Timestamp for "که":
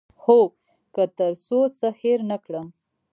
0.93-1.03